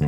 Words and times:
Hei 0.00 0.06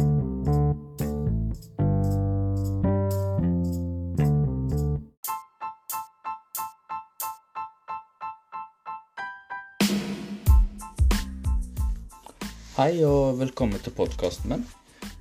og 13.05 13.37
velkommen 13.37 13.77
til 13.85 13.93
podkasten 13.93 14.49
min. 14.49 14.65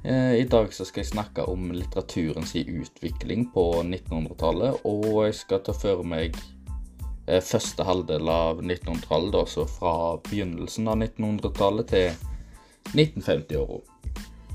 Eh, 0.07 0.39
I 0.39 0.47
dag 0.47 0.71
skal 0.71 1.01
jeg 1.01 1.09
snakke 1.11 1.43
om 1.51 1.73
litteraturens 1.75 2.55
utvikling 2.55 3.51
på 3.51 3.83
1900-tallet. 3.83 4.87
Og 4.87 5.25
jeg 5.25 5.35
skal 5.35 5.59
ta 5.67 5.75
for 5.75 6.07
meg 6.07 6.39
eh, 7.27 7.43
første 7.43 7.83
halvdel 7.83 8.23
av 8.31 8.63
1900-tallet, 8.63 9.35
altså 9.35 9.67
fra 9.67 10.15
begynnelsen 10.31 10.87
av 10.87 11.03
1900-tallet 11.03 11.91
til 11.91 12.15
1950-åra. 12.95 13.83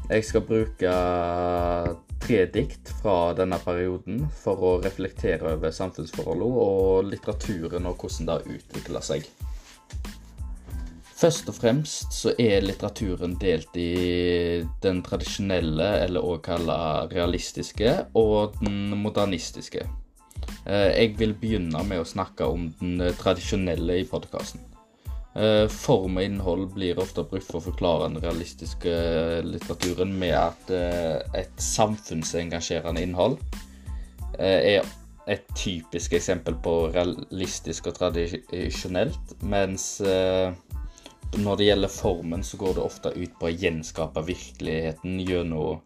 Jeg 0.06 0.22
skal 0.22 0.44
bruke 0.46 0.90
tre 2.22 2.44
dikt 2.54 2.92
fra 3.00 3.32
denne 3.34 3.58
perioden 3.58 4.20
for 4.38 4.62
å 4.62 4.70
reflektere 4.84 5.56
over 5.56 5.74
samfunnsforholdene 5.74 6.62
og 6.62 7.08
litteraturen 7.10 7.88
og 7.90 7.98
hvordan 7.98 8.28
det 8.28 8.36
har 8.36 8.54
utvikla 8.54 9.02
seg. 9.02 9.26
Først 11.16 11.50
og 11.50 11.56
fremst 11.56 12.14
så 12.14 12.36
er 12.38 12.62
litteraturen 12.62 13.34
delt 13.40 13.74
i 13.80 14.62
den 14.84 15.02
tradisjonelle, 15.02 15.88
eller 16.04 16.22
også 16.22 16.44
kalla 16.52 16.78
realistiske, 17.10 17.96
og 18.14 18.60
den 18.60 18.92
modernistiske. 19.00 19.88
Eh, 20.68 20.90
jeg 20.92 21.16
vil 21.18 21.34
begynne 21.40 21.82
med 21.88 22.04
å 22.04 22.06
snakke 22.06 22.46
om 22.46 22.68
den 22.78 23.00
tradisjonelle 23.18 24.02
i 24.04 24.06
podkasten. 24.06 24.75
Eh, 25.36 25.66
form 25.68 26.16
og 26.16 26.24
innhold 26.24 26.68
blir 26.72 27.00
ofte 27.02 27.26
brukt 27.28 27.48
for 27.48 27.60
å 27.60 27.66
forklare 27.66 28.08
den 28.08 28.22
realistiske 28.22 28.92
litteraturen 29.44 30.14
med 30.16 30.36
at 30.38 30.70
eh, 30.72 31.18
et 31.42 31.56
samfunnsengasjerende 31.60 33.04
innhold 33.04 33.40
er 34.36 34.82
et 35.32 35.44
typisk 35.56 36.12
eksempel 36.18 36.58
på 36.60 36.72
realistisk 36.92 37.86
og 37.88 37.94
tradisjonelt, 37.96 39.30
mens 39.48 39.86
når 41.40 41.56
det 41.56 41.68
gjelder 41.70 41.92
formen, 41.94 42.44
så 42.44 42.58
går 42.60 42.76
det 42.76 42.84
ofte 42.84 43.12
ut 43.16 43.38
på 43.40 43.48
å 43.48 43.54
gjenskape 43.54 44.26
virkeligheten 44.26 45.16
gjennom 45.24 45.80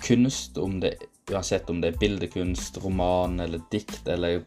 kunst, 0.00 0.58
om 0.58 0.80
det, 0.80 0.94
uansett 1.30 1.70
om 1.70 1.80
det 1.80 1.92
er 1.92 2.00
bildekunst, 2.00 2.80
roman 2.84 3.40
eller 3.40 3.62
dikt, 3.72 4.02
eller 4.08 4.42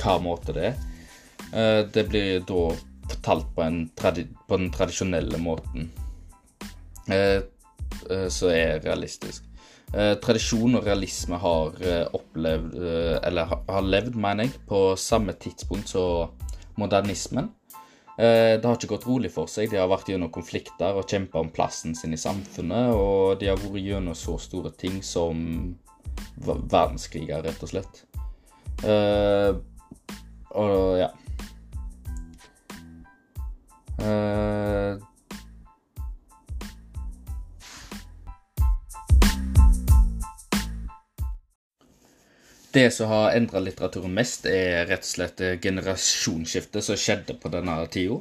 hva 0.00 0.18
måte 0.22 0.54
det 0.56 0.68
er. 0.70 0.76
Eh, 1.52 1.80
det 1.92 2.06
blir 2.10 2.44
da 2.46 2.68
fortalt 3.10 3.48
på, 3.54 3.66
på 4.48 4.58
den 4.60 4.70
tradisjonelle 4.74 5.38
måten, 5.42 5.90
eh, 7.08 7.42
eh, 8.10 8.28
som 8.28 8.54
er 8.54 8.80
realistisk. 8.84 9.42
Tradisjon 9.96 10.74
og 10.74 10.82
realisme 10.84 11.38
har 11.38 11.76
opplevd, 12.18 12.72
eller 13.24 13.52
har 13.70 13.84
levd, 13.86 14.16
mener 14.18 14.48
jeg, 14.48 14.58
på 14.66 14.80
samme 14.98 15.32
tidspunkt 15.38 15.92
som 15.92 16.34
modernismen. 16.76 17.52
Eh, 18.18 18.56
det 18.56 18.64
har 18.64 18.78
ikke 18.78 18.94
gått 18.94 19.06
rolig 19.06 19.30
for 19.32 19.50
seg. 19.50 19.70
De 19.70 19.78
har 19.80 19.88
vært 19.88 20.08
gjennom 20.10 20.32
konflikter 20.32 20.96
og 20.96 21.08
kjempa 21.08 21.40
om 21.42 21.52
plassen 21.52 21.94
sin 21.96 22.16
i 22.16 22.20
samfunnet. 22.20 22.94
Og 22.96 23.38
de 23.40 23.50
har 23.50 23.60
vært 23.60 23.82
gjennom 23.84 24.16
så 24.16 24.38
store 24.40 24.72
ting 24.76 25.02
som 25.04 25.36
verdenskriger, 26.46 27.44
rett 27.44 27.62
og 27.62 27.72
slett. 27.72 28.02
Og 30.56 30.98
ja. 31.00 31.12
Uh, 33.96 35.00
Det 42.76 42.90
som 42.90 43.08
har 43.08 43.32
endra 43.32 43.60
litteraturen 43.64 44.12
mest, 44.12 44.44
er 44.44 44.82
rett 44.84 45.00
og 45.00 45.08
slett 45.08 45.38
generasjonsskiftet 45.64 46.84
som 46.84 46.98
skjedde 47.00 47.38
på 47.40 47.48
denne 47.48 47.76
tida. 47.88 48.18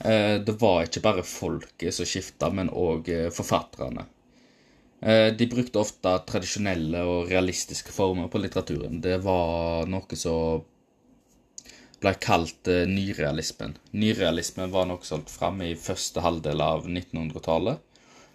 Eh, 0.00 0.38
det 0.40 0.54
var 0.62 0.86
ikke 0.86 1.02
bare 1.04 1.24
folket 1.26 1.92
som 1.94 2.08
skifta, 2.08 2.48
men 2.54 2.70
òg 2.70 3.10
eh, 3.12 3.28
forfatterne. 3.34 4.06
Eh, 5.00 5.28
de 5.36 5.50
brukte 5.50 5.82
ofte 5.82 6.14
tradisjonelle 6.30 7.02
og 7.04 7.28
realistiske 7.28 7.92
former 7.92 8.30
på 8.32 8.40
litteraturen. 8.40 9.02
Det 9.04 9.18
var 9.26 9.84
noe 9.90 10.16
som 10.16 10.64
ble 11.98 12.12
kalt 12.22 12.68
nyrealismen. 12.86 13.72
Nyrealismen 13.90 14.70
var 14.70 14.86
nok 14.86 15.06
solgt 15.06 15.32
fram 15.34 15.58
i 15.66 15.72
første 15.78 16.22
halvdel 16.22 16.62
av 16.62 16.86
1900-tallet. 16.86 17.80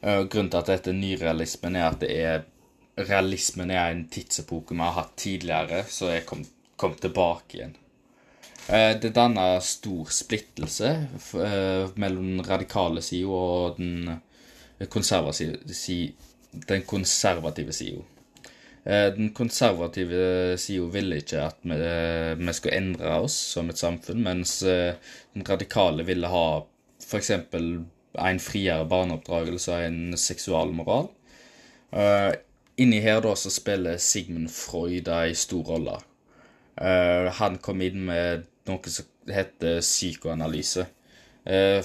Grunnen 0.03 0.49
til 0.51 0.59
at 0.59 0.67
det 0.67 0.75
heter 0.75 0.97
nyrealismen, 0.97 1.77
er 1.79 1.85
at 1.87 2.01
det 2.01 2.09
er 2.11 2.41
realismen 2.95 3.71
er 3.71 3.91
en 3.91 4.07
tidsepoke 4.11 4.75
vi 4.75 4.81
har 4.83 4.91
hatt 4.97 5.15
tidligere, 5.17 5.83
så 5.89 6.09
jeg 6.13 6.25
kom, 6.29 6.43
kom 6.77 6.93
tilbake 7.01 7.57
igjen. 7.57 7.75
Eh, 8.67 8.99
det 9.01 9.15
danner 9.15 9.59
stor 9.59 10.05
splittelse 10.13 11.07
eh, 11.43 11.89
mellom 11.99 12.29
den 12.29 12.45
radikale 12.47 13.01
sida 13.03 13.27
og 13.27 13.77
den 13.79 14.19
konservative 14.89 17.73
sida. 17.73 18.01
Eh, 18.83 19.09
den 19.15 19.31
konservative 19.35 20.57
sida 20.59 20.87
ville 20.91 21.21
ikke 21.21 21.41
at 21.45 21.59
vi, 21.63 21.77
vi, 22.39 22.53
skulle 22.53 22.77
endre 22.77 23.17
oss 23.23 23.35
som 23.55 23.69
et 23.71 23.79
samfunn, 23.79 24.23
mens 24.25 24.59
den 24.63 25.45
radikale 25.47 26.03
ville 26.07 26.31
ha 26.31 26.47
f.eks. 27.03 27.31
en 27.31 28.41
friere 28.43 28.87
barneoppdragelse 28.89 29.75
og 29.75 29.85
en 29.87 30.17
seksualmoral. 30.19 31.07
Inni 32.81 32.99
her 33.03 33.21
da 33.21 33.35
så 33.37 33.51
spiller 33.53 34.01
Sigmund 34.01 34.49
Freud 34.49 35.09
ei 35.13 35.35
stor 35.37 35.63
rolle. 35.75 35.95
Han 37.39 37.59
kom 37.61 37.83
inn 37.85 37.99
med 38.07 38.47
noe 38.65 38.93
som 38.93 39.05
heter 39.29 39.81
psykoanalyse. 39.83 40.87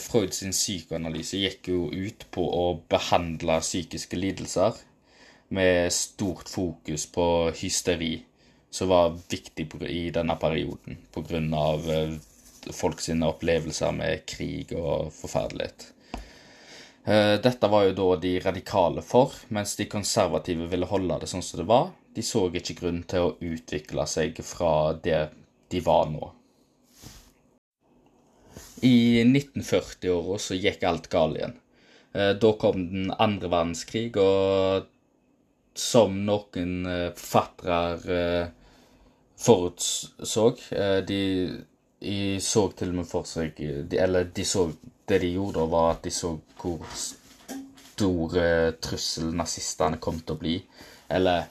Freud 0.01 0.33
sin 0.33 0.55
psykoanalyse 0.57 1.43
gikk 1.43 1.69
jo 1.75 1.83
ut 1.93 2.25
på 2.33 2.47
å 2.47 2.65
behandle 2.89 3.59
psykiske 3.65 4.17
lidelser 4.17 4.81
med 5.55 5.93
stort 5.93 6.49
fokus 6.49 7.07
på 7.13 7.27
hysteri, 7.57 8.15
som 8.71 8.91
var 8.93 9.15
viktig 9.31 9.69
i 9.89 10.09
denne 10.15 10.37
perioden 10.41 10.99
pga. 11.15 11.41
Uh, 11.89 12.19
folk 12.75 13.01
sine 13.01 13.29
opplevelser 13.31 13.93
med 13.97 14.27
krig 14.29 14.75
og 14.77 15.13
forferdelighet. 15.15 15.87
Eh, 17.09 17.35
dette 17.41 17.69
var 17.73 17.87
jo 17.87 17.95
da 17.97 18.09
de 18.21 18.35
radikale 18.45 19.03
for, 19.05 19.33
mens 19.55 19.77
de 19.79 19.87
konservative 19.89 20.67
ville 20.69 20.89
holde 20.91 21.21
det 21.23 21.31
sånn 21.31 21.45
som 21.45 21.63
det 21.63 21.69
var. 21.71 21.93
De 22.15 22.25
så 22.25 22.49
ikke 22.51 22.77
grunn 22.83 23.01
til 23.09 23.29
å 23.29 23.37
utvikle 23.41 24.05
seg 24.11 24.41
fra 24.45 24.93
der 25.05 25.31
de 25.73 25.81
var 25.85 26.11
nå. 26.13 26.33
I 28.85 29.25
1940-åra 29.25 30.37
så 30.43 30.59
gikk 30.59 30.85
alt 30.87 31.09
galt 31.11 31.39
igjen. 31.39 31.57
Eh, 32.13 32.35
da 32.43 32.53
kom 32.61 32.85
den 32.93 33.11
andre 33.17 33.51
verdenskrig, 33.57 34.13
og 34.21 34.91
som 35.75 36.15
noen 36.27 36.87
eh, 36.87 37.11
forfattere 37.17 38.23
forutså 39.39 40.49
de, 41.07 41.21
de, 42.01 42.41
så 42.43 42.65
til 42.75 42.91
og 42.91 42.97
med 43.01 43.07
for 43.07 43.29
seg 43.29 43.55
de, 43.55 43.99
Eller 43.99 44.27
de 44.35 44.45
så 44.45 44.65
det 45.09 45.21
de 45.23 45.31
gjorde, 45.37 45.69
var 45.71 45.93
at 45.93 46.03
de 46.05 46.11
så 46.13 46.33
hvor 46.59 46.83
stor 46.99 48.35
trussel 48.83 49.31
nazistene 49.35 50.01
kom 50.03 50.19
til 50.21 50.35
å 50.35 50.41
bli. 50.43 50.57
Eller 51.09 51.47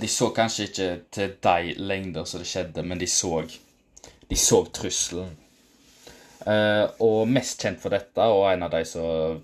de 0.00 0.08
så 0.10 0.30
kanskje 0.34 0.64
ikke 0.68 0.88
til 1.14 1.36
de 1.44 1.74
lengder 1.78 2.26
som 2.26 2.42
det 2.42 2.48
skjedde, 2.50 2.82
men 2.82 2.98
de 2.98 3.06
så, 3.06 3.44
de 4.28 4.40
så 4.40 4.64
trusselen. 4.74 5.30
Og 7.04 7.30
mest 7.30 7.62
kjent 7.62 7.80
for 7.80 7.94
dette, 7.94 8.24
og 8.24 8.48
en 8.50 8.66
av 8.66 8.74
de 8.74 8.82
som 8.88 9.38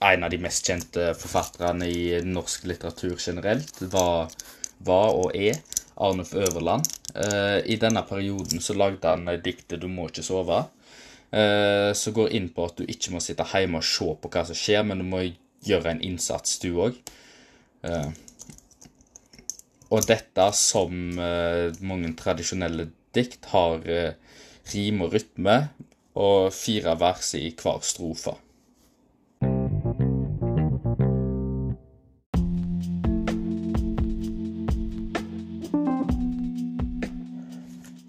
en 0.00 0.24
av 0.24 0.30
de 0.30 0.38
mest 0.42 0.66
kjente 0.66 1.12
forfatterne 1.18 1.88
i 1.90 2.20
norsk 2.24 2.68
litteratur 2.70 3.16
generelt, 3.18 3.82
var, 3.92 4.30
var 4.78 5.14
og 5.18 5.36
er 5.36 5.58
Arnulf 5.98 6.34
Øverland. 6.38 6.86
Uh, 7.16 7.58
I 7.66 7.78
denne 7.80 8.04
perioden 8.06 8.62
så 8.62 8.76
lagde 8.78 9.08
han 9.08 9.26
diktet 9.42 9.80
'Du 9.80 9.88
må 9.88 10.06
ikke 10.08 10.22
sove', 10.22 10.68
eh, 11.32 11.92
som 11.92 12.14
går 12.14 12.32
inn 12.36 12.48
på 12.54 12.64
at 12.68 12.78
du 12.78 12.86
ikke 12.88 13.12
må 13.14 13.20
sitte 13.20 13.46
hjemme 13.52 13.82
og 13.82 13.86
se 13.86 14.08
på 14.22 14.30
hva 14.32 14.44
som 14.48 14.58
skjer, 14.58 14.84
men 14.86 15.02
du 15.02 15.06
må 15.08 15.24
gjøre 15.66 15.92
en 15.92 16.02
innsats, 16.04 16.58
du 16.62 16.70
òg. 16.78 16.98
Eh, 17.82 18.10
og 19.88 20.04
dette, 20.08 20.50
som 20.56 21.18
eh, 21.18 21.70
mange 21.80 22.12
tradisjonelle 22.18 22.90
dikt, 23.16 23.48
har 23.54 23.84
eh, 23.88 24.12
rim 24.74 25.04
og 25.06 25.14
rytme 25.16 25.60
og 26.18 26.52
fire 26.52 26.96
vers 27.00 27.32
i 27.38 27.48
hver 27.56 27.80
strofe. 27.86 28.34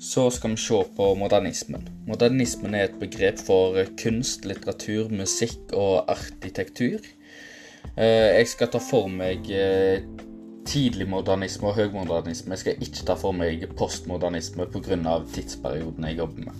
Så 0.09 0.23
skal 0.33 0.55
vi 0.55 0.57
se 0.57 0.77
på 0.97 1.11
modernismen. 1.15 1.83
Modernismen 2.07 2.73
er 2.73 2.87
et 2.87 2.95
begrep 2.97 3.37
for 3.45 3.77
kunst, 4.01 4.47
litteratur, 4.49 5.11
musikk 5.13 5.69
og 5.77 6.09
arkitektur. 6.09 7.05
Jeg 7.93 8.47
skal 8.49 8.71
ta 8.73 8.81
for 8.81 9.05
meg 9.13 9.45
tidlig 10.65 11.05
modernisme 11.11 11.69
og 11.69 11.77
høgmodernisme. 11.77 12.55
Jeg 12.55 12.63
skal 12.63 12.81
ikke 12.87 13.05
ta 13.05 13.19
for 13.21 13.37
meg 13.37 13.67
postmodernisme 13.77 14.65
pga. 14.73 14.97
tidsperioden 15.35 16.09
jeg 16.09 16.17
jobber 16.17 16.49
med. 16.49 16.57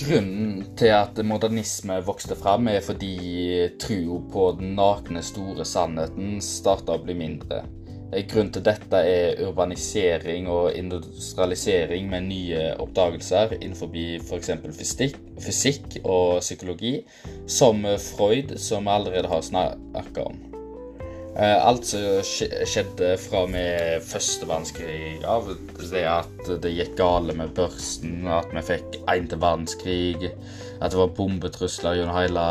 Grunnen 0.00 0.64
til 0.76 0.92
at 0.92 1.20
modernisme 1.24 2.00
vokste 2.04 2.36
fram, 2.36 2.68
er 2.68 2.80
fordi 2.80 3.68
trua 3.80 4.20
på 4.32 4.50
den 4.58 4.74
nakne, 4.80 5.22
store 5.22 5.68
sannheten 5.68 6.40
starta 6.40 6.96
å 6.96 7.04
bli 7.04 7.14
mindre. 7.14 7.64
Grunnen 8.30 8.52
til 8.54 8.62
dette 8.66 9.00
er 9.10 9.40
urbanisering 9.46 10.46
og 10.50 10.72
industrialisering 10.78 12.08
med 12.12 12.28
nye 12.28 12.64
oppdagelser 12.78 13.56
innenfor 13.60 13.90
f.eks. 14.22 14.50
Fysikk, 14.78 15.20
fysikk 15.42 16.00
og 16.04 16.40
psykologi, 16.44 16.96
som 17.50 17.82
Freud, 17.98 18.56
som 18.58 18.86
vi 18.86 18.94
allerede 18.94 19.30
har 19.30 19.42
snakka 19.42 20.28
om. 20.30 20.42
Eh, 21.34 21.66
alt 21.66 21.88
som 21.90 22.20
skjedde 22.22 23.16
fra 23.18 23.40
med 23.50 24.04
første 24.06 24.46
verdenskrig 24.46 25.24
av, 25.26 25.48
det 25.90 26.04
at 26.06 26.50
det 26.62 26.70
gikk 26.76 26.94
gale 27.00 27.34
med 27.34 27.56
børsen, 27.56 28.20
at 28.30 28.54
vi 28.54 28.62
fikk 28.68 29.00
én 29.10 29.26
til 29.30 29.42
verdenskrig, 29.42 30.30
at 30.78 30.94
det 30.94 31.00
var 31.00 31.16
bombetrusler 31.16 31.98
gjennom 31.98 32.14
hele 32.20 32.44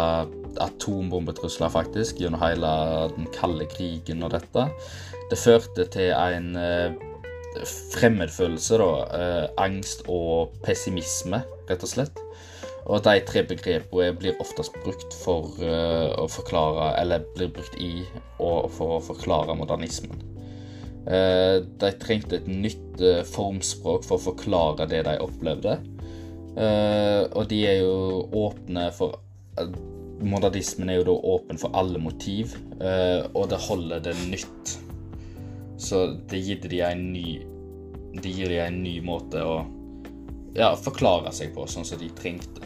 Atombombetrusler, 0.62 1.72
faktisk, 1.74 2.20
gjennom 2.20 2.44
hele 2.44 2.74
den 3.16 3.32
kalde 3.34 3.66
krigen 3.72 4.28
og 4.28 4.36
dette. 4.36 4.68
Det 5.34 5.40
førte 5.42 5.88
til 5.90 6.12
en 6.14 6.52
eh, 6.62 6.92
fremmedfølelse, 7.96 8.78
da. 8.78 8.90
Eh, 9.18 9.46
angst 9.64 10.04
og 10.06 10.52
pessimisme, 10.62 11.40
rett 11.66 11.86
og 11.88 11.90
slett. 11.90 12.22
Og 12.86 13.02
de 13.02 13.16
tre 13.26 13.42
begrepene 13.50 14.12
blir 14.20 14.38
oftest 14.44 14.78
brukt 14.84 15.16
for 15.24 15.56
uh, 15.64 16.12
å 16.20 16.26
forklare 16.28 16.90
Eller 17.00 17.24
blir 17.34 17.48
brukt 17.56 17.78
i 17.80 18.04
og 18.44 18.68
for 18.76 18.98
å 18.98 19.04
forklare 19.08 19.56
modernismen. 19.56 20.20
De 21.08 21.90
trengte 22.04 22.42
et 22.42 22.50
nytt 22.52 23.02
formspråk 23.32 24.04
for 24.04 24.20
å 24.20 24.26
forklare 24.28 24.90
det 24.92 25.02
de 25.08 25.16
opplevde. 25.24 25.78
og 27.34 27.48
de 27.50 27.60
er 27.68 27.82
jo 27.82 28.28
åpne 28.44 28.90
for 28.96 29.18
Modernismen 30.24 30.92
er 30.92 31.02
jo 31.02 31.10
da 31.10 31.18
åpen 31.34 31.60
for 31.60 31.76
alle 31.76 32.00
motiv, 32.00 32.56
og 33.34 33.50
det 33.52 33.64
holder 33.68 34.04
det 34.04 34.16
nytt. 34.28 34.78
Så 35.84 36.06
det 36.30 36.40
gir 36.40 36.62
de 36.64 36.82
en 36.88 37.08
ny 37.12 37.30
Det 38.14 38.30
gir 38.30 38.52
de 38.52 38.60
en 38.64 38.84
ny 38.84 39.00
måte 39.04 39.42
å 39.44 39.56
ja, 40.54 40.76
forklare 40.78 41.32
seg 41.34 41.50
på, 41.56 41.66
sånn 41.66 41.86
som 41.88 41.98
de 41.98 42.12
trengte. 42.14 42.62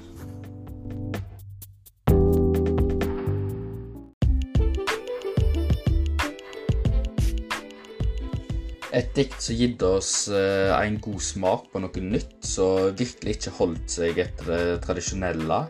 Et 8.98 9.08
dikt 9.16 9.40
som 9.40 9.56
gitt 9.56 9.86
oss 9.88 10.12
eh, 10.28 10.74
en 10.75 10.98
god 11.00 11.24
smak 11.24 11.69
på 11.72 11.80
noe 11.80 12.04
nytt, 12.04 12.36
som 12.44 12.92
virkelig 12.98 13.38
ikke 13.38 13.56
holdt 13.62 13.96
seg 13.96 14.19
etter 14.25 14.52
det 14.52 14.78
tradisjonelle, 14.84 15.62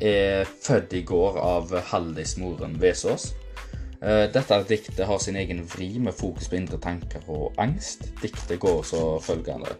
er 0.00 0.48
'Født 0.48 0.96
i 0.96 1.04
går' 1.04 1.40
av 1.44 1.76
Haldis 1.92 2.38
Moren 2.40 2.80
Vesaas. 2.80 3.34
Eh, 4.02 4.26
dette 4.32 4.62
diktet 4.68 5.06
har 5.06 5.18
sin 5.20 5.36
egen 5.36 5.60
vri 5.68 5.98
med 6.00 6.16
fokus 6.16 6.48
på 6.48 6.56
indre 6.56 6.78
tanker 6.80 7.24
og 7.28 7.58
angst. 7.60 8.08
Diktet 8.22 8.60
går 8.60 8.82
så 8.88 9.02
følgende. 9.20 9.74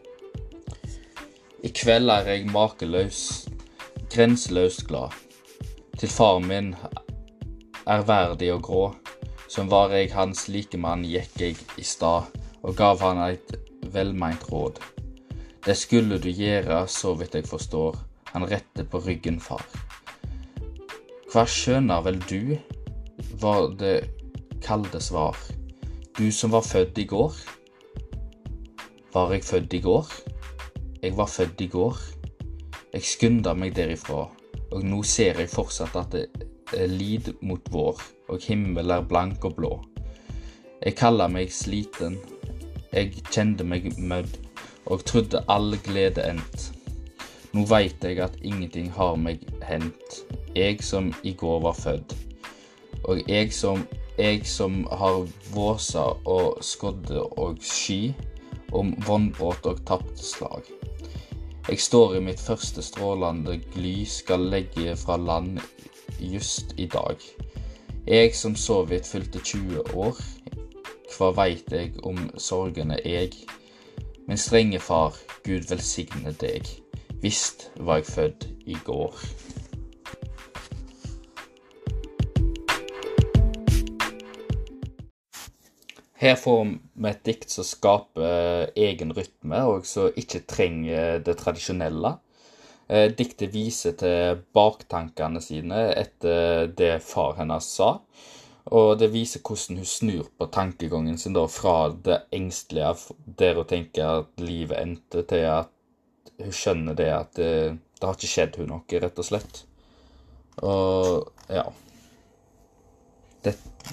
I 1.65 1.71
kveld 1.73 2.13
er 2.13 2.29
jeg 2.29 2.51
makeløs, 2.53 3.23
grenseløst 4.13 4.87
glad. 4.89 5.17
Til 5.97 6.09
far 6.09 6.39
min 6.45 6.75
ærverdig 7.89 8.53
og 8.53 8.63
grå. 8.63 8.85
Som 9.49 9.71
var 9.71 9.91
jeg 9.97 10.13
hans 10.15 10.47
likemann, 10.49 11.03
gikk 11.05 11.41
jeg 11.41 11.57
i 11.81 11.85
stad 11.85 12.29
og 12.63 12.77
gav 12.77 13.01
han 13.01 13.19
eit 13.25 13.55
velmeint 13.93 14.45
råd. 14.53 14.79
Det 15.65 15.77
skulle 15.77 16.21
du 16.21 16.29
gjøre, 16.29 16.85
så 16.89 17.15
vidt 17.17 17.35
jeg 17.35 17.49
forstår. 17.49 17.97
Han 18.35 18.47
rette 18.49 18.85
på 18.85 19.01
ryggen, 19.05 19.41
far. 19.41 19.65
Hva 21.33 21.45
skjønner 21.49 22.05
vel 22.05 22.21
du, 22.29 22.57
var 23.41 23.75
det 23.79 24.11
kalde 24.63 25.01
svar. 25.01 25.37
Du 26.19 26.33
som 26.33 26.53
var 26.53 26.63
født 26.67 26.99
i 26.99 27.05
går. 27.05 27.35
Var 29.15 29.33
jeg 29.33 29.45
født 29.45 29.73
i 29.73 29.81
går? 29.81 30.07
Jeg 31.03 31.17
var 31.17 31.27
født 31.27 31.61
i 31.61 31.67
går. 31.67 31.97
Jeg 32.93 33.03
skunda 33.07 33.55
meg 33.55 33.77
derifra, 33.77 34.27
og 34.71 34.85
nå 34.85 35.03
ser 35.07 35.39
jeg 35.39 35.51
fortsatt 35.53 35.97
at 35.97 36.13
det 36.13 36.89
lid 36.91 37.33
mot 37.43 37.73
vår, 37.73 38.03
og 38.29 38.43
himmel 38.43 38.91
er 38.91 39.07
blank 39.07 39.45
og 39.45 39.57
blå. 39.57 39.73
Jeg 40.83 40.97
kalla 40.99 41.29
meg 41.29 41.53
sliten, 41.55 42.19
jeg 42.93 43.23
kjente 43.31 43.65
meg 43.65 43.91
mødd, 43.99 44.37
og 44.91 45.05
trodde 45.07 45.45
all 45.49 45.77
glede 45.85 46.25
endt. 46.27 46.71
Nå 47.55 47.65
veit 47.71 48.05
jeg 48.07 48.21
at 48.23 48.39
ingenting 48.43 48.91
har 48.95 49.17
meg 49.19 49.43
hendt, 49.67 50.23
jeg 50.55 50.83
som 50.87 51.13
i 51.23 51.33
går 51.35 51.63
var 51.67 51.79
født. 51.79 52.15
Og 53.05 53.23
jeg 53.29 53.53
som, 53.55 53.87
jeg 54.19 54.47
som 54.47 54.83
har 54.91 55.25
våsa 55.55 56.05
og 56.29 56.65
skodde 56.65 57.23
og 57.23 57.59
sky 57.65 58.13
om 58.73 58.93
vannbåt 59.07 59.67
og 59.67 59.81
tapte 59.87 60.25
slag. 60.25 60.67
Jeg 61.69 61.81
står 61.81 62.17
i 62.17 62.25
mitt 62.25 62.41
første 62.41 62.83
strålende 62.83 63.61
gly, 63.75 64.05
skal 64.05 64.49
legge 64.53 64.97
fra 64.97 65.17
land 65.17 65.61
just 66.21 66.75
i 66.79 66.87
dag. 66.87 67.17
Jeg 68.07 68.35
som 68.35 68.57
så 68.57 68.83
vidt 68.85 69.07
fylte 69.07 69.39
20 69.39 69.95
år, 69.95 70.17
hva 71.17 71.31
veit 71.37 71.73
jeg 71.73 71.93
om 72.07 72.19
sorgene 72.39 72.97
jeg? 73.05 73.35
Min 74.27 74.39
strenge 74.39 74.81
far, 74.81 75.17
Gud 75.45 75.69
velsigne 75.71 76.33
deg. 76.41 76.67
Visst 77.23 77.69
var 77.77 78.01
jeg 78.01 78.07
født 78.07 78.49
i 78.67 78.77
går. 78.85 79.17
Her 86.21 86.37
får 86.37 86.67
vi 86.69 87.09
et 87.09 87.23
dikt 87.25 87.49
som 87.49 87.65
skaper 87.65 88.75
egen 88.77 89.15
rytme, 89.17 89.63
og 89.65 89.87
som 89.89 90.13
ikke 90.21 90.43
trenger 90.51 91.23
det 91.25 91.39
tradisjonelle. 91.41 92.19
Eh, 92.91 93.07
diktet 93.17 93.55
viser 93.55 93.97
til 93.97 94.43
baktankene 94.53 95.41
sine 95.41 95.87
etter 95.97 96.69
det 96.77 96.99
far 97.07 97.39
hennes 97.39 97.71
sa. 97.79 97.95
Og 98.69 98.99
det 99.01 99.09
viser 99.15 99.41
hvordan 99.41 99.81
hun 99.81 99.89
snur 99.89 100.29
på 100.37 100.51
tankegangen 100.53 101.17
sin 101.19 101.35
da, 101.39 101.47
fra 101.49 101.89
det 101.89 102.21
engstelige, 102.37 102.93
der 103.41 103.57
hun 103.57 103.71
tenker 103.71 104.21
at 104.21 104.45
livet 104.45 104.77
endte, 104.77 105.25
til 105.25 105.49
at 105.49 105.73
hun 106.37 106.53
skjønner 106.53 106.99
det 106.99 107.11
at 107.15 107.33
det, 107.41 107.53
det 107.97 108.07
har 108.09 108.19
ikke 108.19 108.35
skjedd 108.35 108.61
hun 108.61 108.75
noe, 108.75 109.01
rett 109.05 109.23
og 109.23 109.27
slett. 109.33 109.63
Og 110.61 111.31
ja 111.49 111.65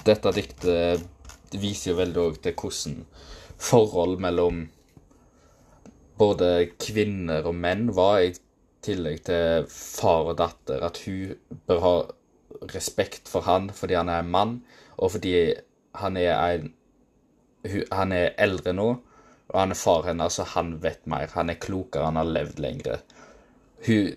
Dette 0.04 0.30
diktet 0.36 1.06
det 1.52 1.60
viser 1.62 1.92
jo 1.92 2.00
veldig 2.00 2.24
òg 2.24 2.42
til 2.44 2.56
hvordan 2.58 2.98
forhold 3.58 4.20
mellom 4.22 4.66
både 6.18 6.68
kvinner 6.82 7.46
og 7.46 7.56
menn 7.58 7.88
var, 7.94 8.20
i 8.22 8.34
tillegg 8.84 9.24
til 9.26 9.66
far 9.70 10.32
og 10.32 10.38
datter. 10.40 10.82
At 10.84 11.00
hun 11.06 11.34
bør 11.68 11.84
ha 11.84 11.94
respekt 12.74 13.28
for 13.30 13.46
han 13.46 13.70
fordi 13.74 13.98
han 13.98 14.10
er 14.12 14.24
en 14.24 14.32
mann, 14.34 14.54
og 14.98 15.14
fordi 15.16 15.34
han 15.98 16.16
er, 16.20 16.32
en, 16.58 16.72
han 17.92 18.14
er 18.14 18.34
eldre 18.38 18.74
nå, 18.74 18.88
og 19.48 19.58
han 19.58 19.72
er 19.72 19.80
far 19.80 20.06
hennes, 20.08 20.36
så 20.36 20.46
han 20.54 20.76
vet 20.82 21.06
mer. 21.08 21.30
Han 21.34 21.50
er 21.50 21.60
klokere, 21.62 22.08
han 22.10 22.20
har 22.20 22.28
levd 22.28 22.60
lengre. 22.62 23.00
Hun 23.86 24.12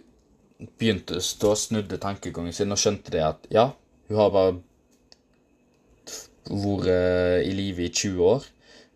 begynte, 0.78 1.22
da 1.42 1.54
snudde 1.58 2.02
tankegangen 2.02 2.54
sin 2.54 2.74
og 2.74 2.82
skjønte 2.82 3.14
det 3.14 3.24
at 3.26 3.48
ja, 3.54 3.72
hun 4.10 4.20
har 4.20 4.34
bare 4.34 4.58
vært 6.50 6.88
eh, 6.88 7.42
i 7.48 7.54
live 7.54 7.86
i 7.86 7.92
20 7.92 8.26
år. 8.26 8.48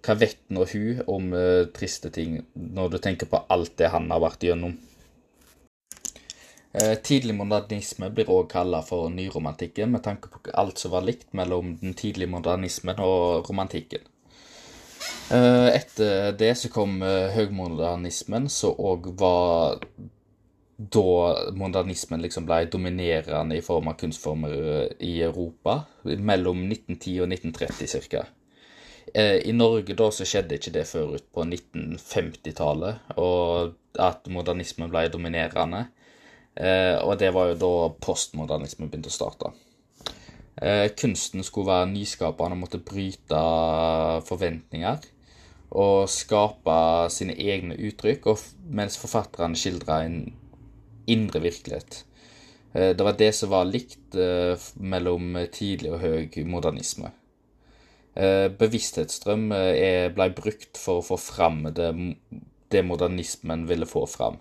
Hva 0.06 0.16
vet 0.22 0.38
nå 0.54 0.66
hun 0.70 1.00
om 1.10 1.32
uh, 1.34 1.66
triste 1.74 2.12
ting, 2.14 2.38
når 2.54 2.90
du 2.94 2.98
tenker 3.02 3.26
på 3.26 3.40
alt 3.50 3.74
det 3.80 3.90
han 3.90 4.12
har 4.14 4.22
vært 4.22 4.44
gjennom? 4.46 4.76
Uh, 6.76 6.94
tidlig 7.02 7.34
modernisme 7.34 8.12
blir 8.14 8.30
også 8.30 8.52
kalla 8.52 8.84
for 8.86 9.10
nyromantikken, 9.10 9.90
med 9.96 10.04
tanke 10.06 10.30
på 10.30 10.44
alt 10.54 10.78
som 10.78 10.94
var 10.94 11.08
likt 11.08 11.34
mellom 11.34 11.74
den 11.82 11.98
tidlige 11.98 12.30
modernismen 12.30 13.02
og 13.02 13.50
romantikken. 13.50 14.06
Etter 15.26 16.36
det 16.38 16.52
så 16.58 16.70
kom 16.70 17.00
høgmodernismen, 17.02 18.46
som 18.50 18.78
òg 18.78 19.08
var 19.18 19.82
da 20.78 21.52
modernismen 21.56 22.22
liksom 22.22 22.48
ble 22.48 22.66
dominerende 22.72 23.56
i 23.56 23.64
form 23.64 23.88
av 23.88 24.00
kunstformer 24.00 24.56
eh, 24.56 24.90
i 25.08 25.14
Europa, 25.24 25.86
mellom 26.04 26.66
1910 26.68 27.22
og 27.24 27.32
1930 27.32 28.10
ca. 28.12 28.26
Eh, 29.14 29.38
I 29.48 29.56
Norge 29.56 29.96
da 29.96 30.10
så 30.12 30.28
skjedde 30.28 30.60
ikke 30.60 30.76
det 30.76 30.88
før 30.90 31.16
ut 31.16 31.28
på 31.32 31.46
1950-tallet, 31.48 33.16
og 33.16 33.78
at 34.04 34.28
modernismen 34.28 34.92
ble 34.92 35.08
dominerende. 35.14 35.86
Eh, 36.56 37.00
og 37.00 37.16
det 37.24 37.32
var 37.36 37.54
jo 37.54 37.60
da 37.62 37.74
postmodernismen 38.04 38.92
begynte 38.92 39.12
å 39.14 39.20
starte. 39.20 39.56
Kunsten 40.96 41.44
skulle 41.44 41.68
være 41.68 41.90
nyskapende 41.92 42.56
og 42.56 42.62
måtte 42.62 42.80
bryte 42.80 43.40
forventninger 44.24 45.02
og 45.76 46.08
skape 46.08 46.78
sine 47.12 47.36
egne 47.36 47.76
uttrykk, 47.90 48.30
mens 48.72 48.96
forfatterne 49.02 49.60
skildra 49.60 49.98
en 50.06 50.22
indre 51.12 51.42
virkelighet. 51.44 52.04
Eh, 52.74 52.96
det 52.96 53.04
var 53.04 53.18
det 53.20 53.32
som 53.36 53.52
var 53.54 53.68
likt 53.70 54.16
eh, 54.16 54.56
mellom 54.78 55.38
tidlig 55.54 55.94
og 55.94 56.02
høy 56.04 56.44
modernisme. 56.50 57.14
Bevissthetsstrøm 58.16 59.50
ble 60.16 60.26
brukt 60.38 60.78
for 60.80 61.02
å 61.02 61.04
få 61.04 61.18
fram 61.20 61.66
det, 61.76 61.90
det 62.72 62.84
modernismen 62.88 63.66
ville 63.68 63.84
få 63.84 64.06
fram. 64.08 64.38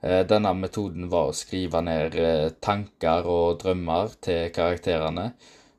Denne 0.00 0.54
metoden 0.56 1.10
var 1.12 1.28
å 1.28 1.34
skrive 1.36 1.82
ned 1.84 2.16
tanker 2.64 3.28
og 3.28 3.58
drømmer 3.60 4.16
til 4.24 4.48
karakterene 4.56 5.26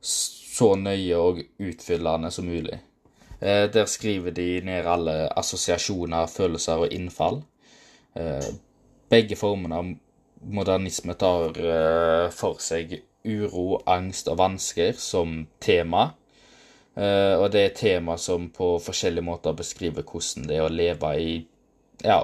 så 0.01 0.75
nøye 0.77 1.17
og 1.17 1.41
utfyllende 1.57 2.29
som 2.29 2.45
mulig. 2.45 2.77
Eh, 3.41 3.71
der 3.73 3.85
skriver 3.85 4.31
de 4.31 4.61
ned 4.61 4.85
alle 4.85 5.25
assosiasjoner, 5.37 6.27
følelser 6.29 6.83
og 6.83 6.93
innfall. 6.93 7.41
Eh, 8.15 8.51
begge 9.09 9.35
formene 9.35 9.75
av 9.75 9.91
modernisme 10.41 11.15
tar 11.19 11.57
eh, 11.59 12.27
for 12.33 12.61
seg 12.63 12.97
uro, 13.27 13.81
angst 13.85 14.31
og 14.31 14.39
vansker 14.41 14.97
som 14.97 15.45
tema. 15.61 16.11
Og 16.91 17.45
det 17.53 17.61
er 17.63 17.75
tema 17.77 18.17
som 18.19 18.49
på 18.51 18.73
forskjellige 18.83 19.23
måter 19.23 19.53
beskriver 19.55 20.03
hvordan 20.03 20.49
det 20.49 20.57
er 20.57 20.65
å 20.65 20.73
leve 20.73 21.11
i 21.21 21.35
ja, 22.03 22.17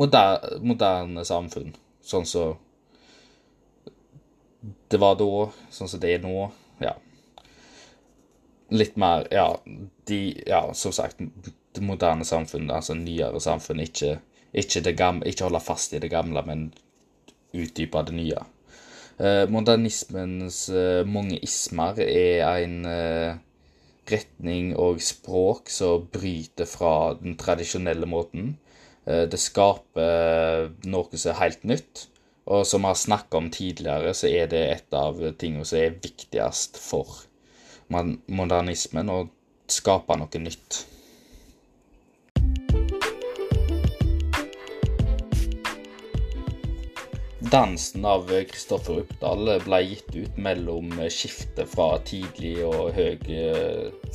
moderne, 0.00 0.60
moderne 0.64 1.24
samfunn. 1.28 1.74
Sånn 2.00 2.24
som 2.26 2.54
det 4.88 5.02
var 5.02 5.18
da, 5.20 5.28
sånn 5.74 5.92
som 5.92 6.00
det 6.00 6.14
er 6.14 6.24
nå. 6.24 6.46
Ja 6.80 6.94
litt 8.68 8.96
mer 8.96 9.26
Ja, 9.30 9.60
de 10.04 10.42
Ja, 10.46 10.74
som 10.74 10.92
sagt, 10.92 11.16
det 11.72 11.80
moderne 11.80 12.24
samfunnet, 12.24 12.74
altså 12.74 12.94
nyere 12.94 13.40
samfunn, 13.40 13.80
ikke, 13.80 14.18
ikke, 14.52 14.80
ikke 15.26 15.44
holde 15.44 15.60
fast 15.60 15.92
i 15.92 15.98
det 15.98 16.10
gamle, 16.10 16.42
men 16.46 16.72
utdype 17.64 18.02
det 18.06 18.16
nye. 18.16 18.44
Eh, 19.18 19.48
modernismens 19.50 20.68
eh, 20.70 21.02
mange 21.02 21.40
ismer 21.42 21.98
er 22.04 22.44
en 22.62 22.76
eh, 22.86 23.38
retning 24.08 24.76
og 24.78 25.02
språk 25.02 25.72
som 25.74 26.06
bryter 26.12 26.68
fra 26.70 27.16
den 27.18 27.34
tradisjonelle 27.40 28.08
måten. 28.08 28.56
Det 29.08 29.38
skaper 29.40 30.66
noe 30.84 31.16
som 31.16 31.30
er 31.32 31.38
helt 31.38 31.62
nytt. 31.64 32.02
Og 32.48 32.66
som 32.68 32.84
vi 32.84 32.90
har 32.90 32.96
snakka 33.00 33.38
om 33.40 33.46
tidligere, 33.52 34.12
så 34.12 34.28
er 34.28 34.50
det 34.52 34.60
et 34.68 34.96
av 34.96 35.16
tingene 35.40 35.64
som 35.64 35.80
er 35.80 35.96
viktigst 35.96 36.76
for 36.80 37.22
modernismen 37.88 39.08
og 39.12 39.30
skape 39.72 40.16
noe 40.20 40.42
nytt. 40.44 40.82
Dansen 47.38 48.04
av 48.04 48.26
Kristoffer 48.50 49.04
Uppdal 49.04 49.52
ble 49.62 49.78
gitt 49.86 50.10
ut 50.16 50.38
mellom 50.42 50.90
skiftet 51.06 51.70
fra 51.70 51.92
tidlig, 52.02 52.56
høy, 52.96 53.14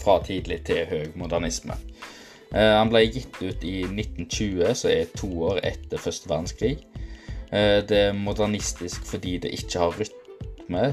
fra 0.02 0.18
tidlig 0.28 0.60
til 0.68 0.84
høy 0.90 1.14
modernisme. 1.16 1.78
Eh, 2.54 2.74
han 2.78 2.92
ble 2.92 3.06
gitt 3.08 3.40
ut 3.42 3.64
i 3.64 3.80
1920, 3.88 4.74
så 4.76 4.92
er 4.92 5.16
to 5.16 5.30
år 5.48 5.62
etter 5.66 6.02
første 6.02 6.30
verdenskrig. 6.30 6.76
Eh, 7.50 7.80
det 7.88 8.02
er 8.10 8.18
modernistisk 8.18 9.08
fordi 9.10 9.40
det 9.42 9.56
ikke 9.56 9.86
har 9.86 9.98
rytme 9.98 10.84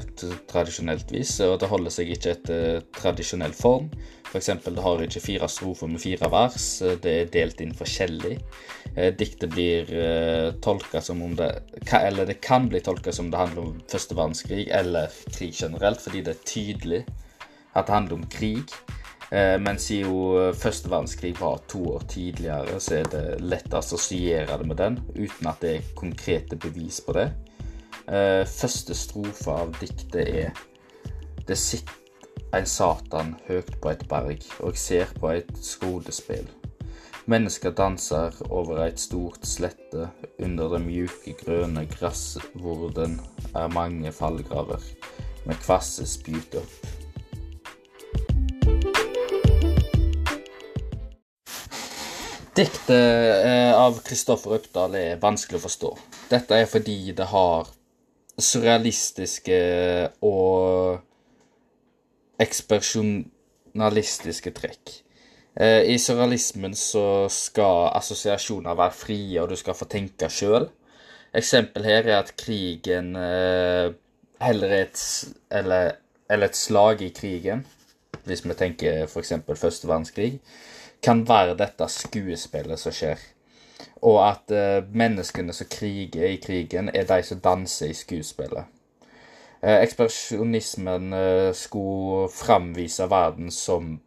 tradisjonelt 0.49 1.11
vis, 1.13 1.35
og 1.45 1.59
det 1.61 1.69
holder 1.69 1.93
seg 1.93 2.15
ikke 2.15 2.35
etter 2.37 2.81
tradisjonell 2.97 3.53
form. 3.55 3.91
F.eks. 4.31 4.53
For 4.63 4.71
det 4.71 4.85
har 4.85 5.03
ikke 5.03 5.23
fire 5.27 5.51
strofer 5.51 5.91
med 5.91 6.01
fire 6.01 6.31
vers, 6.31 6.67
det 7.03 7.17
er 7.17 7.33
delt 7.35 7.61
inn 7.61 7.75
forskjellig. 7.75 8.37
Eh, 8.95 9.13
diktet 9.15 9.49
blir 9.49 9.93
eh, 9.93 10.51
tolka 10.51 11.01
som 11.01 11.21
om 11.21 11.35
det 11.35 11.61
Eller 11.93 12.25
det 12.25 12.33
kan 12.33 12.69
bli 12.69 12.79
tolka 12.79 13.11
som 13.11 13.31
det 13.31 13.37
handler 13.37 13.61
om 13.61 13.81
første 13.87 14.15
verdenskrig 14.15 14.67
eller 14.67 15.07
krig 15.31 15.53
generelt, 15.55 16.01
fordi 16.01 16.21
det 16.21 16.33
er 16.35 16.45
tydelig 16.45 17.05
at 17.73 17.87
det 17.87 17.93
handler 17.93 18.15
om 18.15 18.27
krig. 18.27 18.73
Eh, 19.31 19.55
men 19.59 19.79
siden 19.79 20.53
første 20.53 20.91
verdenskrig 20.91 21.39
var 21.39 21.61
to 21.71 21.85
år 21.93 22.03
tidligere, 22.09 22.79
så 22.79 22.95
er 22.99 23.07
det 23.13 23.23
lett 23.39 23.73
å 23.73 23.79
assosiere 23.79 24.57
det 24.59 24.67
med 24.67 24.77
den, 24.77 24.99
uten 25.15 25.47
at 25.47 25.63
det 25.63 25.75
er 25.75 25.89
konkrete 25.95 26.59
bevis 26.59 26.99
på 27.05 27.15
det. 27.15 27.31
Første 28.49 28.95
strofe 28.97 29.53
av 29.53 29.69
diktet 29.79 30.27
er 30.27 30.49
Det 31.47 31.55
sitter 31.57 31.93
en 32.57 32.65
satan 32.65 33.35
høyt 33.47 33.71
på 33.81 33.91
et 33.93 34.03
berg 34.09 34.43
og 34.59 34.75
ser 34.77 35.13
på 35.19 35.31
et 35.37 35.53
skodespill. 35.63 36.49
Mennesker 37.31 37.71
danser 37.71 38.35
over 38.51 38.81
et 38.83 38.99
stort 38.99 39.45
slette, 39.47 40.09
under 40.43 40.67
den 40.73 40.83
mjuke, 40.89 41.31
grønne 41.39 41.85
grassvorden 41.87 43.13
er 43.55 43.71
mange 43.71 44.11
fallgraver, 44.11 44.81
med 45.45 45.55
kvasse 45.63 46.03
spyt 46.11 46.55
opp. 46.59 46.73
Diktet 52.57 52.91
eh, 52.91 53.79
av 53.79 54.01
Kristoffer 54.03 54.55
Uppdal 54.57 54.95
er 54.99 55.21
vanskelig 55.21 55.59
å 55.61 55.65
forstå. 55.69 55.91
Dette 56.33 56.51
er 56.59 56.67
fordi 56.67 57.13
det 57.15 57.27
har 57.31 57.71
surrealistiske 58.35 59.61
og 60.27 60.99
ekspersjonalistiske 62.43 64.51
trekk. 64.59 64.85
Eh, 65.55 65.81
I 65.93 65.97
surrealismen 65.99 66.75
så 66.77 67.27
skal 67.31 67.89
assosiasjoner 67.97 68.77
være 68.77 68.95
frie, 68.95 69.41
og 69.41 69.49
du 69.51 69.57
skal 69.59 69.75
få 69.75 69.87
tenke 69.91 70.29
sjøl. 70.31 70.69
Eksempel 71.35 71.87
her 71.87 72.07
er 72.07 72.17
at 72.19 72.33
krigen 72.39 73.15
eh, 73.15 73.91
heller 74.41 74.77
er 74.77 74.87
et 74.87 75.03
eller, 75.51 75.91
eller 76.29 76.51
et 76.51 76.59
slag 76.59 77.01
i 77.01 77.11
krigen, 77.15 77.65
hvis 78.23 78.45
vi 78.45 78.55
tenker 78.57 79.05
f.eks. 79.07 79.33
første 79.55 79.87
verdenskrig, 79.87 80.39
kan 81.03 81.23
være 81.27 81.57
dette 81.57 81.87
skuespillet 81.89 82.79
som 82.79 82.93
skjer 82.95 83.21
og 84.01 84.17
at 84.25 84.53
uh, 84.53 84.89
menneskene 84.97 85.53
som 85.53 85.69
kriger 85.69 86.25
i 86.25 86.39
krigen, 86.41 86.89
er 86.93 87.05
de 87.09 87.23
som 87.23 87.39
danser 87.41 87.91
i 87.91 87.97
skuespillet. 87.97 88.77
Ekspresjonismen 89.61 91.13
skulle 91.53 92.29
framvise 92.33 93.05
verden 93.09 93.51
som 93.53 93.99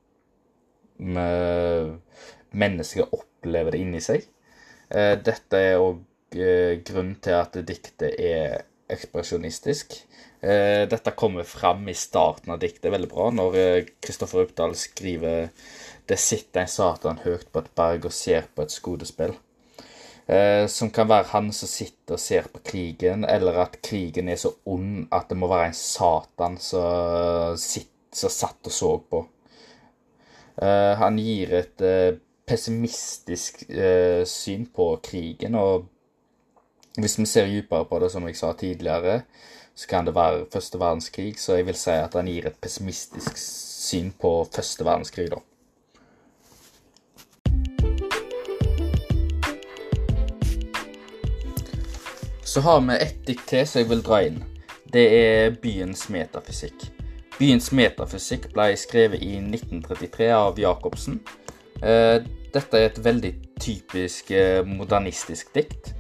mennesker 2.54 3.14
opplever 3.14 3.74
det 3.74 3.80
inni 3.82 4.00
seg. 4.04 4.22
dette 4.90 5.58
er 5.58 5.82
òg 5.82 5.98
grunnen 6.86 7.16
til 7.22 7.34
at 7.34 7.56
diktet 7.66 8.14
er 8.14 8.62
ekspresjonistisk. 8.90 9.96
dette 10.40 11.14
kommer 11.18 11.42
fram 11.42 11.88
i 11.88 11.94
starten 11.98 12.52
av 12.54 12.60
diktet 12.62 12.92
veldig 12.92 13.10
bra, 13.10 13.30
når 13.34 13.58
Kristoffer 14.00 14.44
Uppdal 14.44 14.76
skriver 14.78 15.48
'Det 16.06 16.18
sitter 16.18 16.60
en 16.60 16.68
satan 16.68 17.18
høyt 17.24 17.50
på 17.52 17.58
et 17.58 17.74
berg 17.74 18.04
og 18.04 18.12
ser 18.12 18.46
på 18.54 18.62
et 18.62 18.72
skudespill'. 18.72 19.38
Eh, 20.26 20.66
som 20.72 20.88
kan 20.90 21.08
være 21.08 21.28
han 21.34 21.50
som 21.52 21.68
sitter 21.68 22.16
og 22.16 22.20
ser 22.20 22.46
på 22.48 22.62
krigen, 22.64 23.26
eller 23.28 23.58
at 23.66 23.76
krigen 23.84 24.30
er 24.32 24.38
så 24.40 24.54
ond 24.64 25.04
at 25.12 25.28
det 25.28 25.36
må 25.36 25.50
være 25.50 25.68
en 25.68 25.76
satan 25.76 26.56
som, 26.60 27.58
som 28.12 28.32
satt 28.32 28.70
og 28.70 28.72
så 28.72 28.92
på. 29.10 29.20
Eh, 30.62 30.94
han 30.98 31.18
gir 31.18 31.52
et 31.58 31.82
eh, 31.82 32.14
pessimistisk 32.46 33.64
eh, 33.70 34.22
syn 34.28 34.68
på 34.70 34.92
krigen, 35.02 35.56
og 35.58 35.88
hvis 37.00 37.18
vi 37.18 37.26
ser 37.26 37.50
dypere 37.50 37.88
på 37.90 37.98
det, 37.98 38.12
som 38.12 38.26
jeg 38.28 38.38
sa 38.38 38.52
tidligere, 38.54 39.22
så 39.74 39.88
kan 39.90 40.06
det 40.06 40.14
være 40.14 40.46
første 40.52 40.78
verdenskrig, 40.78 41.34
så 41.40 41.58
jeg 41.58 41.66
vil 41.66 41.78
si 41.78 41.96
at 41.98 42.14
han 42.14 42.30
gir 42.30 42.46
et 42.46 42.60
pessimistisk 42.62 43.40
syn 43.40 44.12
på 44.14 44.36
første 44.54 44.86
verdenskrig, 44.86 45.32
da. 45.34 45.42
Så 52.44 52.60
har 52.60 52.80
vi 52.86 52.94
ett 53.02 53.24
dikt 53.26 53.48
til 53.50 53.66
som 53.66 53.80
jeg 53.82 53.90
vil 53.90 54.04
dra 54.06 54.20
inn. 54.22 54.44
Det 54.94 55.08
er 55.10 55.56
Byens 55.58 56.06
metafysikk. 56.14 56.93
Byens 57.34 57.72
metafysikk 57.74 58.52
ble 58.54 58.68
skrevet 58.78 59.22
i 59.26 59.32
1933 59.40 60.28
av 60.36 60.58
Jacobsen. 60.60 61.18
Eh, 61.82 62.22
dette 62.54 62.78
er 62.78 62.92
et 62.92 63.00
veldig 63.02 63.32
typisk 63.60 64.30
eh, 64.30 64.62
modernistisk 64.66 65.50
dikt. 65.56 65.90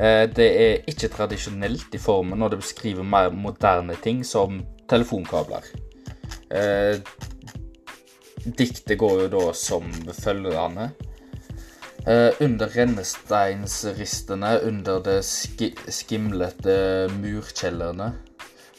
Eh, 0.00 0.24
det 0.32 0.48
er 0.48 0.88
ikke 0.88 1.10
tradisjonelt 1.12 1.92
i 1.92 2.00
formen, 2.00 2.40
og 2.40 2.54
det 2.54 2.62
beskriver 2.62 3.04
mer 3.04 3.28
moderne 3.34 3.98
ting 4.00 4.24
som 4.24 4.62
telefonkabler. 4.90 5.68
Diktet 8.40 8.96
går 8.98 9.20
jo 9.20 9.28
da 9.36 9.44
som 9.54 9.84
følgende. 10.16 10.88
Under 12.40 12.72
rennesteinsristene, 12.74 14.54
under 14.66 14.98
det 15.04 15.20
skimlete 15.94 16.74
murkjellerne, 17.20 18.08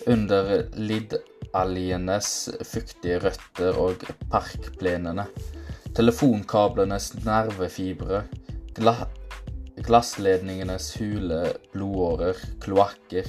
under 0.10 0.51
lidd 0.75 1.15
Sjøalgenes 1.51 2.50
fuktige 2.63 3.17
røtter 3.20 3.75
og 3.75 4.03
parkplenene. 4.31 5.25
Telefonkablenes 5.96 7.10
nervefibre. 7.25 8.22
Gla 8.77 8.93
glassledningenes 9.84 10.93
hule 10.96 11.41
blodårer. 11.74 12.39
Kloakker. 12.63 13.27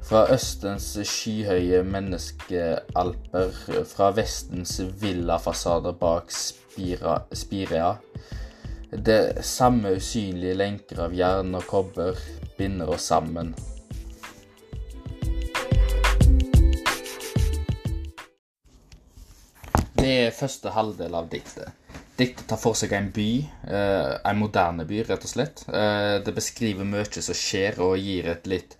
Fra 0.00 0.22
østens 0.32 0.96
skyhøye 1.04 1.82
menneskealper, 1.84 3.52
fra 3.84 4.08
vestens 4.16 4.80
villafasader 5.02 5.92
bak 5.92 6.32
Spira, 6.32 7.18
Spirea. 7.32 7.98
Det 8.90 9.44
samme 9.44 9.92
usynlige 9.98 10.56
lenker 10.56 11.04
av 11.04 11.12
jern 11.14 11.52
og 11.54 11.68
kobber 11.68 12.16
binder 12.56 12.96
oss 12.96 13.12
sammen. 13.12 13.52
Er 20.10 20.34
første 20.34 20.72
halvdel 20.74 21.14
av 21.16 21.28
diktet. 21.32 21.72
Diktet 22.20 22.46
tar 22.50 22.60
for 22.60 22.76
seg 22.76 22.92
en 22.92 23.08
by, 23.14 23.30
eh, 23.72 24.12
en 24.28 24.38
moderne 24.38 24.84
by, 24.88 25.02
rett 25.08 25.24
og 25.24 25.30
slett. 25.30 25.64
Eh, 25.68 26.18
det 26.24 26.34
beskriver 26.36 26.84
mye 26.84 27.06
som 27.08 27.36
skjer, 27.36 27.80
og 27.80 27.96
gir 27.98 28.28
et 28.28 28.46
litt 28.46 28.76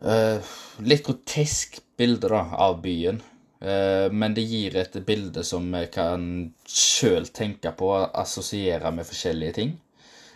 eh, 0.00 0.40
litt 0.80 1.04
grotesk 1.04 1.80
bilde 1.96 2.28
da, 2.32 2.42
av 2.52 2.80
byen. 2.82 3.22
Men 3.66 4.34
det 4.36 4.42
gir 4.44 4.74
et 4.76 4.92
bilde 5.06 5.42
som 5.42 5.64
vi 5.72 5.86
kan 5.88 6.52
sjøl 6.68 7.24
tenke 7.34 7.70
på 7.72 7.88
assosiere 8.04 8.90
med 8.92 9.08
forskjellige 9.08 9.54
ting. 9.56 9.72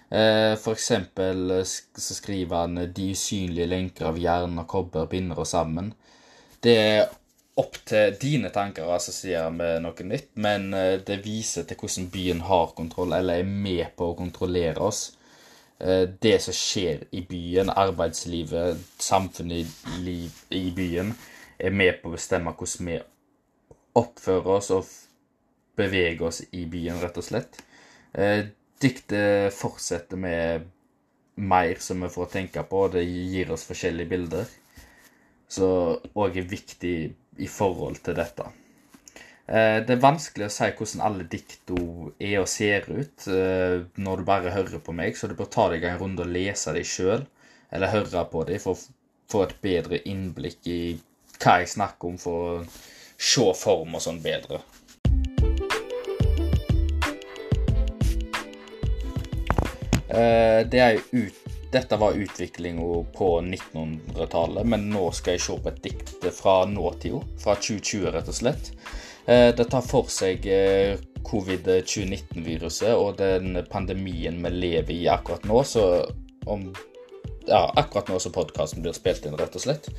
For 0.09 0.73
eksempel 0.73 1.53
så 1.63 2.17
skriver 2.17 2.63
han 2.63 2.75
'De 2.75 3.11
usynlige 3.13 3.69
lenker 3.69 4.09
av 4.09 4.19
jern 4.19 4.59
og 4.59 4.67
kobber 4.67 5.07
binder 5.07 5.39
oss 5.39 5.53
sammen'. 5.53 5.93
Det 6.65 6.77
er 6.79 7.11
opp 7.61 7.79
til 7.89 8.17
dine 8.21 8.51
tanker 8.55 8.87
å 8.87 8.97
assosiere 8.97 9.51
med 9.55 9.85
noe 9.85 10.07
nytt, 10.07 10.33
men 10.41 10.73
eh, 10.77 10.99
det 11.07 11.21
viser 11.25 11.67
til 11.69 11.79
hvordan 11.81 12.11
byen 12.13 12.45
har 12.49 12.75
kontroll, 12.77 13.15
eller 13.17 13.43
er 13.43 13.51
med 13.69 13.93
på 13.97 14.11
å 14.11 14.19
kontrollere 14.19 14.81
oss. 14.91 15.11
Eh, 15.81 16.07
det 16.23 16.37
som 16.45 16.57
skjer 16.57 17.07
i 17.17 17.23
byen, 17.29 17.73
arbeidslivet, 17.73 18.81
samfunnet 19.01 20.01
i 20.07 20.65
byen, 20.77 21.15
er 21.61 21.77
med 21.77 22.01
på 22.01 22.11
å 22.11 22.17
bestemme 22.17 22.53
hvordan 22.57 22.91
vi 22.91 22.99
oppfører 24.01 24.57
oss 24.57 24.71
og 24.75 24.91
beveger 25.81 26.27
oss 26.29 26.43
i 26.53 26.67
byen, 26.71 27.01
rett 27.03 27.19
og 27.21 27.27
slett. 27.27 27.63
Eh, 28.13 28.47
diktet 28.81 29.55
fortsetter 29.57 30.21
med 30.21 30.69
mer 31.41 31.81
som 31.81 32.01
vi 32.05 32.11
får 32.13 32.33
tenke 32.35 32.65
på, 32.69 32.87
det 32.93 33.05
gir 33.07 33.53
oss 33.53 33.67
forskjellige 33.69 34.13
bilder. 34.13 34.51
Så 35.51 35.67
òg 36.15 36.37
er 36.39 36.47
viktig 36.51 36.97
i 37.41 37.49
forhold 37.51 38.03
til 38.05 38.17
dette. 38.19 38.47
Eh, 39.51 39.81
det 39.83 39.97
er 39.97 40.03
vanskelig 40.05 40.47
å 40.47 40.53
si 40.55 40.69
hvordan 40.79 41.03
alle 41.03 41.27
dikta 41.31 41.75
er 42.23 42.37
og 42.39 42.49
ser 42.51 42.87
ut 42.87 43.27
eh, 43.27 43.81
når 43.99 44.21
du 44.21 44.29
bare 44.29 44.55
hører 44.55 44.83
på 44.85 44.95
meg, 44.95 45.19
så 45.19 45.27
du 45.27 45.35
bør 45.39 45.51
ta 45.51 45.67
deg 45.73 45.89
en 45.89 45.99
runde 45.99 46.23
og 46.23 46.31
lese 46.31 46.75
dem 46.77 46.87
sjøl, 46.87 47.27
eller 47.75 47.91
høre 47.91 48.25
på 48.31 48.45
dem 48.47 48.63
for 48.63 48.79
å 48.79 48.83
få 49.31 49.45
et 49.47 49.57
bedre 49.63 50.03
innblikk 50.07 50.71
i 50.71 50.81
hva 51.41 51.61
jeg 51.63 51.73
snakker 51.75 52.13
om, 52.13 52.21
for 52.21 52.61
å 52.61 52.65
se 53.21 53.49
form 53.59 53.99
og 53.99 54.05
sånn 54.05 54.23
bedre. 54.23 54.63
Eh, 60.11 60.63
det 60.71 60.81
er 60.83 60.99
jo 60.99 61.27
ut 61.27 61.50
dette 61.73 61.97
var 61.97 62.19
utviklinga 62.19 63.05
på 63.15 63.29
1900-tallet, 63.41 64.67
men 64.67 64.89
nå 64.91 65.05
skal 65.15 65.37
jeg 65.37 65.45
se 65.45 65.57
på 65.63 65.71
et 65.71 65.83
dikt 65.85 66.27
fra 66.35 66.65
nåtida, 66.67 67.23
fra 67.43 67.55
2020 67.55 68.11
rett 68.17 68.31
og 68.31 68.37
slett. 68.37 68.73
Eh, 69.27 69.49
det 69.55 69.69
tar 69.71 69.85
for 69.87 70.11
seg 70.11 70.47
eh, 70.51 70.99
covid-19-viruset 71.27 72.95
og 72.97 73.19
den 73.21 73.61
pandemien 73.71 74.41
vi 74.43 74.55
lever 74.55 74.95
i 74.97 75.09
akkurat 75.13 75.47
nå. 75.47 75.63
Så 75.63 75.85
om 76.51 76.71
ja, 77.47 77.63
akkurat 77.77 78.11
nå 78.11 78.19
som 78.23 78.35
podkasten 78.35 78.83
blir 78.83 78.95
spilt 78.97 79.27
inn, 79.27 79.39
rett 79.39 79.55
og 79.55 79.65
slett. 79.65 79.91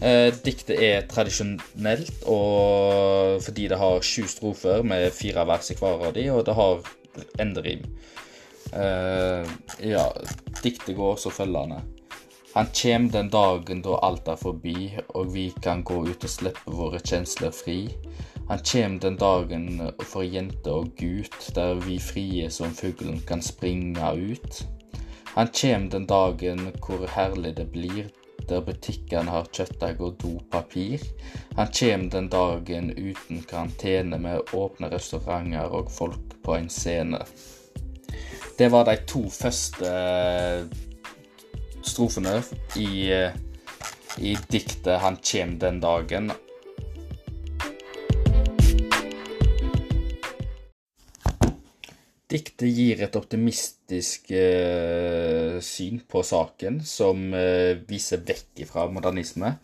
Eh, 0.00 0.30
diktet 0.44 0.80
er 0.80 1.08
tradisjonelt 1.10 2.24
og 2.30 3.42
fordi 3.44 3.68
det 3.72 3.80
har 3.80 4.04
sju 4.04 4.24
strofer 4.30 4.86
med 4.86 5.10
fire 5.16 5.44
vers 5.48 5.72
i 5.72 5.78
hver 5.78 6.08
av 6.08 6.16
de, 6.16 6.28
og 6.32 6.46
det 6.48 6.56
har 6.56 6.80
enderim. 7.42 7.84
Uh, 8.72 9.48
ja, 9.80 10.04
diktet 10.62 10.96
går 10.96 11.14
også 11.14 11.32
følgende. 11.32 11.80
Han 12.54 12.66
kjem 12.74 13.10
den 13.12 13.28
dagen 13.30 13.82
da 13.84 13.98
alt 14.02 14.28
er 14.28 14.38
forbi, 14.40 14.90
og 15.14 15.34
vi 15.34 15.50
kan 15.62 15.84
gå 15.86 16.00
ut 16.08 16.24
og 16.24 16.32
slippe 16.32 16.72
våre 16.74 17.00
kjensler 17.04 17.52
fri. 17.54 17.82
Han 18.48 18.62
kjem 18.64 18.96
den 19.04 19.18
dagen 19.20 19.66
for 20.00 20.24
jente 20.24 20.72
og 20.72 20.94
gut, 20.96 21.36
der 21.54 21.76
vi 21.84 21.98
frie 22.00 22.48
som 22.50 22.72
fuglen 22.74 23.20
kan 23.28 23.44
springe 23.44 24.12
ut. 24.16 24.62
Han 25.34 25.52
kjem 25.52 25.90
den 25.92 26.08
dagen 26.08 26.70
hvor 26.80 27.04
herlig 27.12 27.52
det 27.60 27.68
blir, 27.74 28.08
der 28.48 28.64
butikkene 28.64 29.30
har 29.30 29.50
kjøttdeig 29.52 30.00
og 30.00 30.16
dopapir. 30.22 31.04
Han 31.60 31.68
kjem 31.68 32.08
den 32.10 32.30
dagen 32.32 32.90
uten 32.96 33.44
karantene 33.44 34.18
med 34.18 34.54
åpne 34.56 34.88
restauranter 34.94 35.68
og 35.68 35.92
folk 35.92 36.38
på 36.42 36.56
en 36.56 36.72
scene. 36.72 37.20
Det 38.58 38.66
var 38.74 38.88
de 38.88 38.96
to 39.06 39.20
første 39.30 39.86
eh, 39.86 40.64
strofene 41.86 42.40
i, 42.74 43.06
eh, 43.14 43.36
i 44.18 44.32
diktet 44.50 44.98
'Han 44.98 45.20
kjem 45.22 45.52
den 45.62 45.78
dagen'. 45.78 46.32
Diktet 52.26 52.74
gir 52.74 52.98
et 53.06 53.14
optimistisk 53.14 54.32
eh, 54.34 55.60
syn 55.62 56.02
på 56.02 56.26
saken, 56.26 56.82
som 56.82 57.30
eh, 57.34 57.78
viser 57.86 58.26
vekk 58.26 58.66
fra 58.66 58.90
modernisme. 58.90 59.54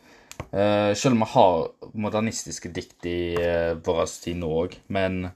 Eh, 0.55 0.95
selv 0.95 1.19
om 1.19 1.27
vi 1.27 1.33
har 1.35 1.71
modernistiske 1.99 2.71
dikt 2.71 3.11
i 3.11 3.35
eh, 3.35 3.75
vår 3.75 4.07
tid 4.07 4.39
nå 4.39 4.55
òg, 4.63 4.79
men 4.87 5.33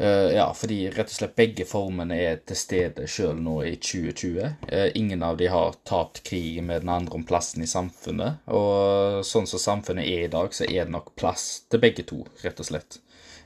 Uh, 0.00 0.06
ja, 0.06 0.50
fordi 0.52 0.90
rett 0.92 1.08
og 1.08 1.14
slett 1.16 1.36
begge 1.38 1.64
formene 1.64 2.18
er 2.20 2.42
til 2.44 2.58
stede 2.60 3.06
sjøl 3.08 3.38
nå 3.40 3.54
i 3.64 3.72
2020. 3.80 4.34
Uh, 4.44 4.50
eh, 4.68 4.90
ingen 5.00 5.24
av 5.24 5.38
de 5.40 5.48
har 5.48 5.78
tapt 5.88 6.20
krigen 6.26 6.68
med 6.68 6.84
den 6.84 6.92
andre 6.92 7.16
om 7.16 7.24
plassen 7.24 7.64
i 7.64 7.70
samfunnet. 7.70 8.44
Og 8.52 9.24
sånn 9.24 9.48
som 9.48 9.62
samfunnet 9.62 10.04
er 10.04 10.26
i 10.26 10.32
dag, 10.32 10.52
så 10.52 10.68
er 10.68 10.84
det 10.84 10.92
nok 10.92 11.14
plass 11.16 11.64
til 11.70 11.80
begge 11.80 12.04
to, 12.04 12.26
rett 12.44 12.60
og 12.60 12.68
slett. 12.68 13.00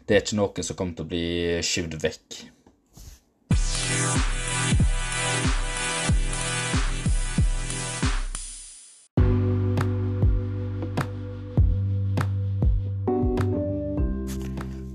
Det 0.06 0.16
er 0.16 0.24
ikke 0.24 0.40
noen 0.40 0.66
som 0.66 0.80
kommer 0.80 0.98
til 0.98 1.06
å 1.06 1.12
bli 1.14 1.26
skyvd 1.62 2.00
vekk. 2.02 2.42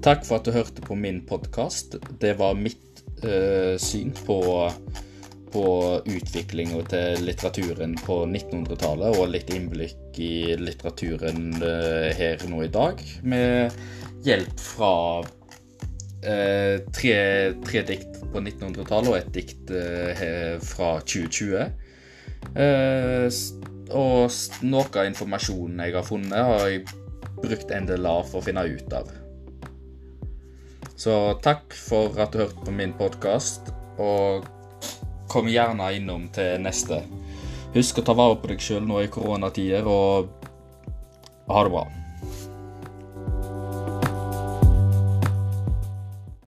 Takk 0.06 0.22
for 0.22 0.38
at 0.38 0.46
du 0.46 0.54
hørte 0.54 0.84
på 0.86 0.94
min 0.94 1.24
podkast. 1.26 1.96
Det 2.22 2.36
var 2.38 2.54
mitt 2.54 3.00
uh, 3.26 3.74
syn 3.82 4.12
på, 4.14 4.38
på 5.50 5.64
utviklinga 6.06 6.84
til 6.92 7.24
litteraturen 7.26 7.96
på 8.06 8.20
1900-tallet, 8.28 9.18
og 9.18 9.32
litt 9.34 9.50
innblikk 9.56 10.20
i 10.22 10.54
litteraturen 10.62 11.58
uh, 11.58 12.14
her 12.20 12.46
nå 12.52 12.62
i 12.68 12.70
dag, 12.70 13.02
med 13.26 13.74
hjelp 14.28 14.62
fra 14.62 14.94
uh, 15.26 16.78
tre, 16.94 17.18
tre, 17.66 17.84
dikt 17.90 18.22
på 18.30 18.46
1900-tallet 18.46 19.10
og 19.10 19.18
et 19.24 19.34
dikt 19.42 19.76
fra 20.70 20.94
2020. 21.02 21.66
og 23.90 24.40
noe 24.70 24.86
av 24.86 25.10
informasjonen 25.10 25.86
jeg 25.88 25.98
har 25.98 26.10
funnet, 26.14 26.42
har 26.54 26.66
jeg 26.70 26.86
brukt 27.42 27.74
en 27.74 27.90
del 27.90 28.06
av 28.06 28.28
for 28.30 28.44
å 28.44 28.52
finne 28.54 28.70
ut 28.70 29.00
av. 29.02 29.25
Så 30.96 31.36
takk 31.44 31.76
for 31.76 32.16
at 32.24 32.32
du 32.32 32.40
hørte 32.40 32.64
på 32.64 32.72
min 32.72 32.94
podkast, 32.96 33.74
og 34.00 34.48
kom 35.32 35.50
gjerne 35.52 35.92
innom 35.98 36.30
til 36.36 36.62
neste. 36.64 37.02
Husk 37.76 38.00
å 38.00 38.06
ta 38.08 38.16
vare 38.16 38.38
på 38.40 38.54
deg 38.54 38.64
sjøl 38.64 38.86
nå 38.88 39.04
i 39.04 39.12
koronatider, 39.12 39.84
og 39.84 40.48
ha 41.52 41.64
det 41.68 41.74
bra. 41.74 41.84